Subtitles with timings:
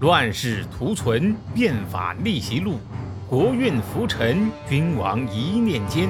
[0.00, 2.78] 乱世图存，变法逆袭录，
[3.28, 6.08] 国运浮沉，君王一念间。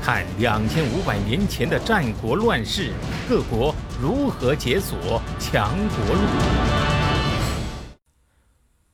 [0.00, 2.90] 看两千五百年前的战国乱世，
[3.28, 6.22] 各国如何解锁强国路。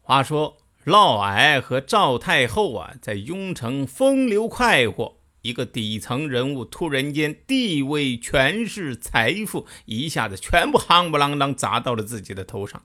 [0.01, 5.22] 话说嫪毐和赵太后啊，在雍城风流快活。
[5.43, 12.85] 一个底层人物突然间地位、权势、财富一下子全部夯不啷当砸到了自己的头上，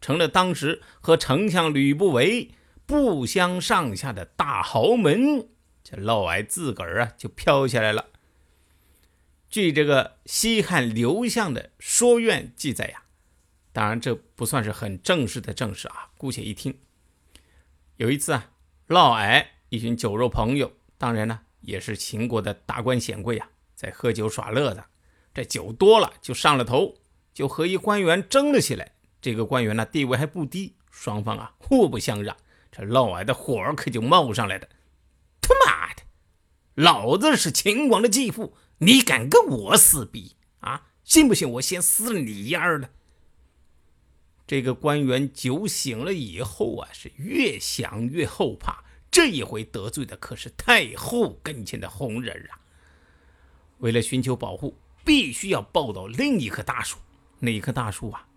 [0.00, 2.52] 成了当时和丞相吕不韦
[2.86, 5.48] 不相上下的大豪门。
[5.82, 8.06] 这嫪毐自个儿啊就飘下来了。
[9.48, 13.02] 据这个西汉刘向的《说苑》记载呀，
[13.72, 16.78] 当然这不算是很正式的正史啊，姑且一听。
[17.96, 18.50] 有一次啊，
[18.88, 21.40] 嫪毐一群酒肉朋友，当然呢。
[21.66, 24.84] 也是秦国的达官显贵啊，在喝酒耍乐的，
[25.34, 26.94] 这酒多了就上了头，
[27.34, 28.92] 就和一官员争了起来。
[29.20, 32.36] 这个官员呢地位还不低，双方啊互不相让，
[32.70, 34.68] 这嫪毐的火可就冒上来了。
[35.40, 36.02] 他妈的，
[36.74, 40.86] 老子是秦王的继父，你敢跟我撕逼啊？
[41.02, 42.90] 信不信我先撕了你丫的？
[44.46, 48.84] 这个官员酒醒了以后啊，是越想越后怕。
[49.16, 52.60] 这一回得罪的可是太后跟前的红人啊！
[53.78, 56.98] 为了寻求保护，必须要抱到另一棵大树。
[57.38, 58.28] 哪棵大树啊？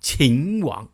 [0.00, 0.90] 秦王。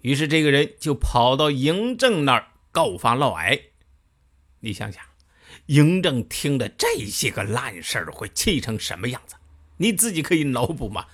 [0.00, 3.64] 于是这个人就跑到嬴政那儿告发嫪毐。
[4.60, 5.04] 你想想，
[5.66, 9.36] 嬴政听了这些个烂事儿会气成什么样子？
[9.76, 11.08] 你自己可以脑补嘛。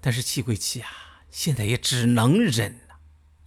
[0.00, 0.88] 但是气归气啊，
[1.30, 2.80] 现在也只能忍。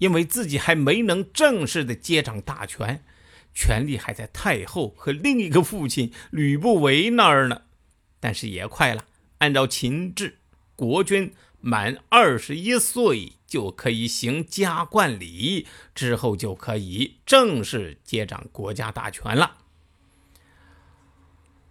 [0.04, 3.06] 因为自己还没能正式的接掌大权，
[3.54, 7.62] 权力还在太后和另一个父亲吕不韦那儿呢。
[8.20, 9.06] 但是也快了，
[9.38, 10.40] 按照秦制，
[10.76, 19.60] 国君满二十一岁就可以行加冠礼，之后就可以正式接掌国家大权了。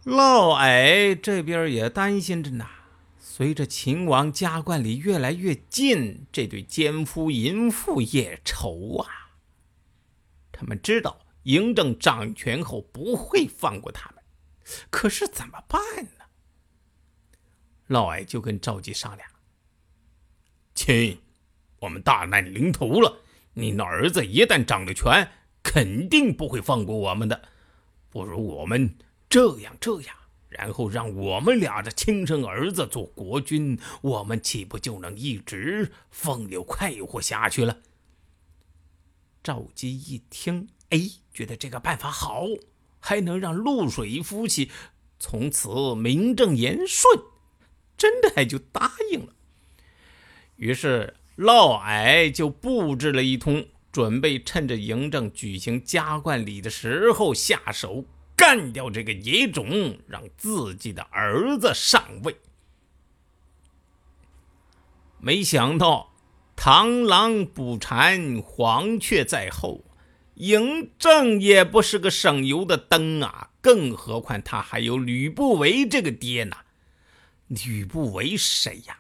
[0.05, 2.67] 嫪毐这边也担心着呢。
[3.35, 9.09] 随着秦王加冠礼越来越近，这对奸夫淫妇也愁啊。
[10.53, 14.23] 他们知道嬴政掌权后不会放过他们，
[14.91, 15.81] 可是怎么办
[16.19, 16.27] 呢？
[17.87, 19.27] 嫪毐就跟赵姬商量
[20.77, 21.19] ：“亲，
[21.79, 23.23] 我们大难临头了，
[23.55, 25.27] 你那儿子一旦掌了权，
[25.63, 27.49] 肯定不会放过我们的。
[28.11, 28.95] 不如我们
[29.31, 30.17] 这样这样。”
[30.59, 37.79] 然后让我们俩的亲生儿子做国君，我们岂不就能一直风流快活下去了？
[39.43, 41.01] 赵姬一听，哎，
[41.33, 42.47] 觉得这个办法好，
[43.01, 44.71] 还能让露水夫妻
[45.19, 47.21] 从此名正言顺，
[47.97, 49.33] 真的还就答应了。
[50.57, 58.05] 于是嫪毐就布置了一通，准备趁着嬴政举行加冠礼的时候下手。
[58.37, 62.37] 干掉这个野种，让自己的儿子上位。
[65.19, 66.13] 没想到
[66.57, 69.85] 螳螂捕蝉，黄雀在后。
[70.37, 76.57] 嬴政也不是个省油的灯啊，更何况他还有吕不韦这个爹呢。
[77.49, 78.99] 吕不韦谁呀？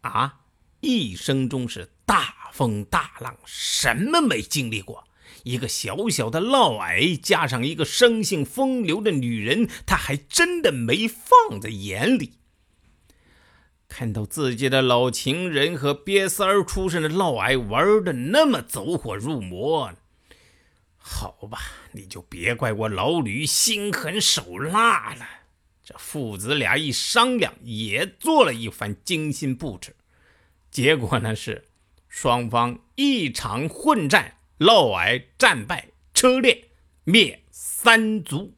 [0.00, 0.40] 啊，
[0.80, 5.06] 一生中是大风大浪，什么没经历过？
[5.42, 12.34] 一个小小的嫪毐，加上一个生性风流的女人，他还真的没放在眼里。
[13.86, 19.92] 看到自己的老情人和瘪三儿出身的嫪毐玩的那么走火入魔，
[20.96, 21.58] 好吧，
[21.92, 25.26] 你就别怪我老吕心狠手辣了。
[25.84, 29.94] 这父子俩一商量，也做了一番精心布置，
[30.70, 31.68] 结果呢是
[32.08, 34.38] 双方一场混战。
[34.58, 36.70] 嫪毐战败，车裂，
[37.04, 38.56] 灭三族。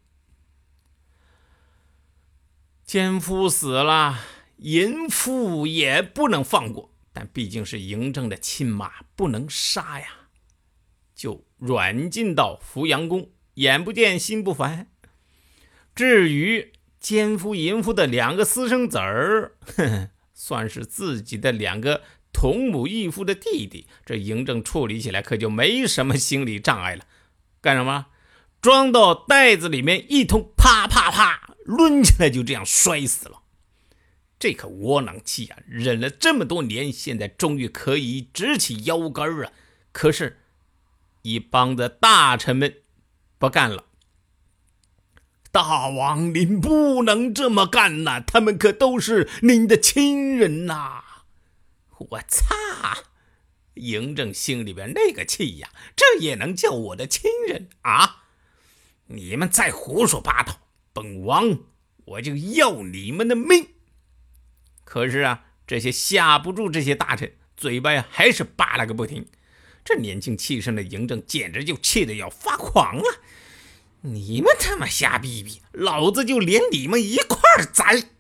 [2.84, 4.20] 奸夫死了，
[4.58, 6.92] 淫妇也不能放过。
[7.12, 10.28] 但毕竟是嬴政的亲妈，不能杀呀，
[11.15, 14.88] 就软禁到扶阳宫，眼不见心不烦。
[15.94, 19.56] 至于奸夫淫妇的两个私生子儿，
[20.34, 22.03] 算是自己的两个。
[22.36, 27.06] 同母异父的弟弟，这嬴政处理起来可就没什么心理障碍了。
[27.62, 28.09] 干什么？
[28.60, 33.41] 装到袋子里面，一通啪啪啪抡起来，就这样摔死了。
[34.38, 35.56] 这可窝囊气啊！
[35.66, 39.50] 忍了这么多年，现在终于可以直起腰杆啊！
[39.92, 40.41] 可是，
[41.22, 42.83] 一帮的大臣们
[43.38, 43.86] 不干了。
[45.50, 48.21] 大王，您不能这么干呐！
[48.21, 51.03] 他们可都是您的亲人呐！
[51.98, 52.54] 我擦！
[53.75, 58.25] 嬴政心里边那个气呀，这也能叫我的亲人啊？
[59.09, 60.60] 你们再胡说八道，
[60.93, 61.59] 本王
[62.07, 63.69] 我就要你们的命！
[64.84, 69.27] 可是啊，这些吓不住这些大臣，嘴巴呀还是扒拉个不停。
[69.84, 73.21] 这年轻气盛的嬴政简直就气得要发狂了！
[74.01, 78.16] 你们他妈瞎逼逼，老子就连你们一块儿宰！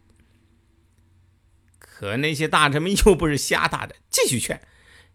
[1.98, 4.60] 可那些大臣们又不是瞎打的，继续劝。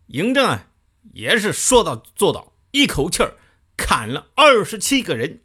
[0.07, 0.71] 嬴政啊，
[1.13, 3.37] 也是说到做到，一口气儿
[3.77, 5.43] 砍了二十七个人，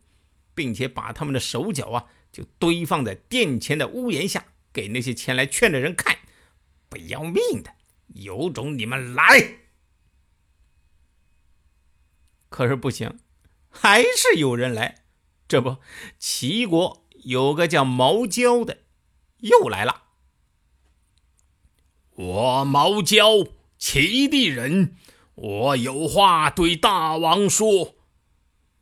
[0.54, 6.20] 并且把他们的手脚啊，就堆放在殿前的屋檐下，给那些前来劝的人看。
[6.88, 7.74] 不要命的，
[8.14, 9.58] 有种你们来！
[12.48, 13.18] 可是不行，
[13.68, 15.04] 还是有人来。
[15.46, 15.76] 这不，
[16.18, 18.78] 齐国有个叫毛焦的，
[19.40, 20.04] 又来了。
[22.16, 23.46] 我毛焦。
[23.78, 24.96] 齐地人，
[25.34, 27.94] 我有话对大王说。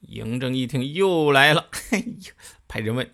[0.08, 2.32] 嬴政一听又来了， 哎呦，
[2.68, 3.12] 派人问：“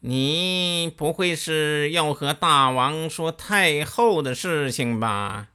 [0.00, 5.48] 你不会是要和大王说太后的事情吧？”“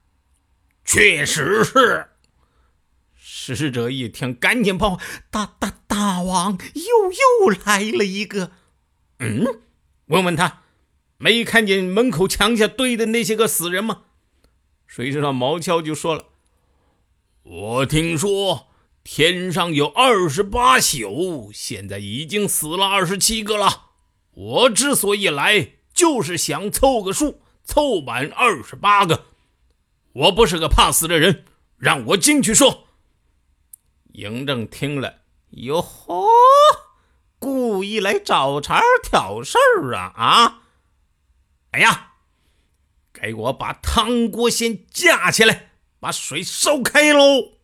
[0.84, 2.08] 确实是。”
[3.16, 4.98] 使者一听，赶紧跑
[5.30, 8.50] ：“大大大王，又又来了一个。
[9.20, 9.60] ”“嗯，
[10.06, 10.63] 问问他，
[11.24, 14.02] 没看见门口墙下堆的那些个死人吗？”
[14.86, 16.26] 谁知道毛乔就说了
[17.44, 18.66] ：“我听说
[19.02, 23.86] 天上有二十八宿，现在已经死了二十七个了。
[24.32, 29.24] 我之所以来，就是想凑个数，凑满二十八个。
[30.12, 31.46] 我不是个怕死的人，
[31.78, 32.88] 让我进去说。”
[34.12, 35.20] 嬴政听了，
[35.52, 36.28] 哟呵，
[37.38, 40.60] 故意来找茬挑事儿啊啊！
[41.74, 42.12] 哎呀！
[43.12, 47.58] 给我把汤锅先架起来，把水烧开喽！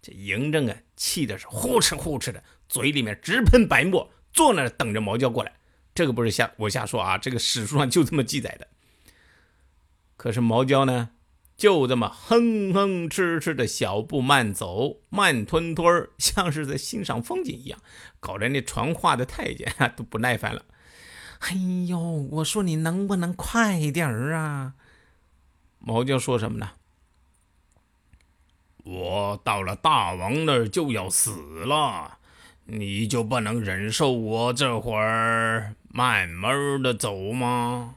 [0.00, 5.52] 这嬴政啊，气的是呼哧呼哧的，嘴里面直喷白沫，坐那等着毛娇过来。
[5.94, 8.66] 这个不是瞎我瞎说啊，这个史书上就这么记载的。
[10.16, 11.10] 可是毛娇呢，
[11.54, 17.78] 就这么哼哼哧哧的小步慢走，慢吞吞像是在欣赏风景一样，
[18.20, 20.64] 搞得那传话的太监都不耐烦了。
[21.40, 21.54] 哎
[21.88, 24.74] 呦，我说你能不能快点儿啊？
[25.78, 26.70] 毛焦说什么呢？
[28.84, 32.18] 我到了大王那儿就要死了，
[32.64, 37.96] 你就不能忍受我这会儿慢慢的走吗？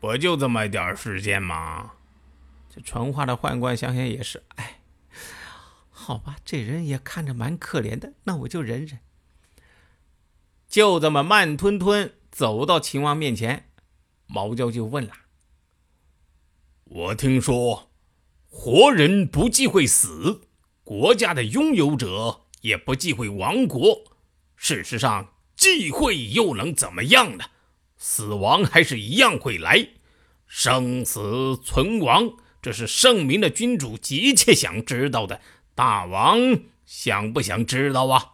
[0.00, 1.92] 不就这么一点时间吗？
[2.68, 4.80] 这传话的宦官想想也是，哎，
[5.90, 8.98] 好吧，这人也看着蛮可怜的，那我就忍忍。
[10.74, 13.68] 就这么慢吞吞走到秦王面前，
[14.26, 15.12] 毛焦就问了
[16.82, 17.92] ：“我听说，
[18.48, 20.48] 活人不忌讳死，
[20.82, 24.02] 国家的拥有者也不忌讳亡国。
[24.56, 27.44] 事实上，忌讳又能怎么样呢？
[27.96, 29.90] 死亡还是一样会来，
[30.48, 35.40] 生死存亡，这是圣明的君主急切想知道的。
[35.76, 36.40] 大王
[36.84, 38.32] 想不想知道啊？”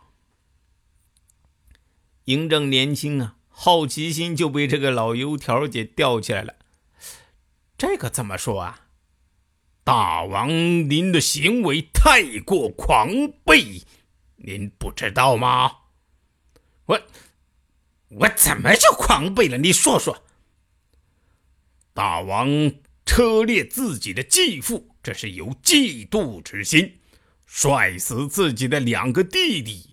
[2.30, 6.54] 嬴政年轻啊，好奇心就被这个老油条给吊起来了。
[7.76, 8.86] 这个怎么说啊？
[9.82, 13.10] 大王，您的行为太过狂
[13.44, 13.82] 悖，
[14.36, 15.78] 您不知道吗？
[16.84, 17.02] 我
[18.10, 19.58] 我怎么就狂悖了？
[19.58, 20.22] 你说说。
[21.92, 22.48] 大王
[23.04, 27.00] 车裂自己的继父，这是有嫉妒之心，
[27.46, 29.89] 摔死自己的两个弟弟。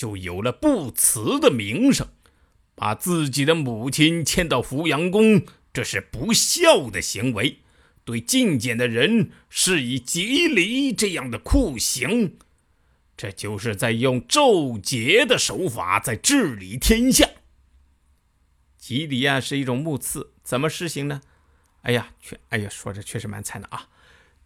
[0.00, 2.08] 就有了不慈的名声，
[2.74, 5.42] 把自己的母亲迁到扶阳宫，
[5.74, 7.58] 这是不孝的行为。
[8.06, 12.38] 对觐见的人是以吉离这样的酷刑，
[13.14, 17.28] 这就是在用咒劫的手法在治理天下。
[18.78, 21.20] 吉离啊，是一种木刺，怎么施行呢？
[21.82, 23.90] 哎呀，确，哎呀，说着确实蛮惨的啊，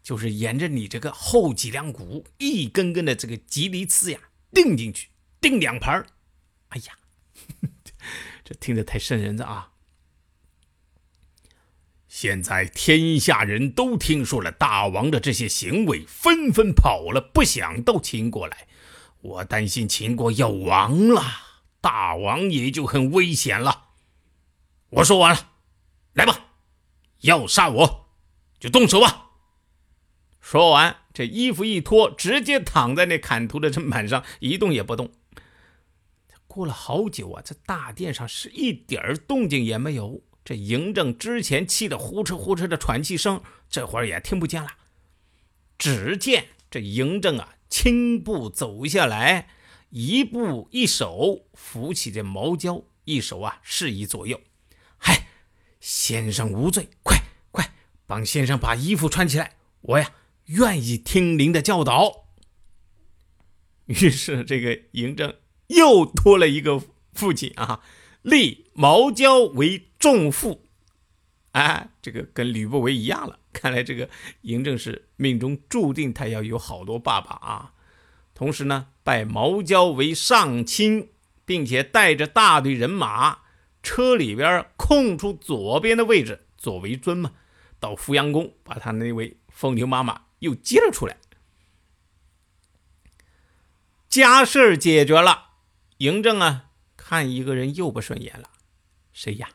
[0.02, 4.18] 就是沿着你这个后脊梁骨一根根的这个吉离刺呀，
[4.52, 5.10] 钉进去。
[5.44, 6.06] 定两盘
[6.70, 6.94] 哎呀，
[8.42, 9.72] 这听着太瘆人了啊！
[12.08, 18.66] 现在天下人都听说了大王的这些行为，纷纷跑了，不想到秦国来。
[19.20, 21.22] 我担心秦国要亡了，
[21.82, 23.88] 大王也就很危险了。
[24.88, 25.50] 我说完了，
[26.14, 26.52] 来吧，
[27.20, 28.08] 要杀我
[28.58, 29.32] 就动手吧。
[30.40, 35.12] 说完，这衣服一脱，直接躺在那砍头的砧板上，一动也不动。
[36.54, 40.22] 过了好久啊，这大殿上是一点动静也没有。
[40.44, 44.68] 这嬴政之前气得呼哧呼哧的喘气声，这会儿也听不见了。
[45.76, 49.48] 只见这嬴政啊，轻步走下来，
[49.90, 54.40] 一步一手扶起这毛焦，一手啊示意左右
[54.96, 55.26] ：“嗨，
[55.80, 57.18] 先生无罪，快
[57.50, 57.74] 快
[58.06, 60.12] 帮先生把衣服穿起来，我呀
[60.44, 62.26] 愿意听您的教导。”
[63.86, 65.34] 于是这个嬴政
[65.74, 67.80] 又多了一个父亲啊。
[68.22, 70.64] 立毛娇为仲父，
[71.52, 73.38] 哎，这个跟吕不韦一样了。
[73.52, 74.08] 看来这个
[74.42, 77.72] 嬴政是命中注定他要有好多爸爸啊。
[78.34, 81.10] 同时呢，拜毛娇为上卿，
[81.44, 83.40] 并且带着大队人马，
[83.82, 87.32] 车里边空出左边的位置，左为尊嘛，
[87.78, 91.18] 到扶阳宫把他那位风流妈妈又接了出来。
[94.08, 95.50] 家事解决了，
[96.04, 96.70] 嬴政啊。
[96.96, 98.48] 看一个人又不顺眼了，
[99.12, 99.50] 谁呀？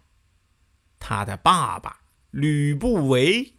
[1.00, 3.56] 他的爸爸吕不韦，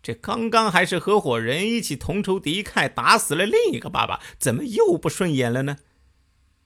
[0.00, 5.78] 这刚刚还是合伙人，一起同仇敌忾，打死了另一个爸爸，怎么又不顺眼了呢？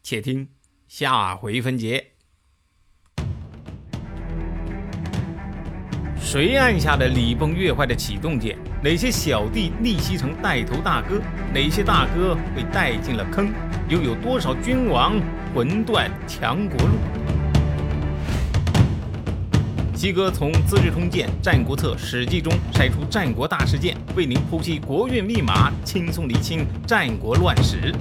[0.03, 0.55] 且听
[0.87, 2.14] 下回分解。
[6.35, 8.59] 谁按下了礼崩乐坏的启动键？
[8.83, 11.21] 哪些小弟逆袭成带头大哥？
[11.55, 13.53] 哪些大哥被带进了坑？
[13.89, 15.13] 又有多少君王？
[15.55, 16.95] 魂断强国路。
[19.95, 27.95] 西哥从《资治通鉴》《战国策》《史记》中筛出战国大事件，为您剖析国运密码，轻松理清战国乱史。